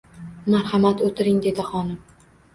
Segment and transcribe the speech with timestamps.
[0.53, 2.03] —Marhamat, o‘tiring,— dedi xonim.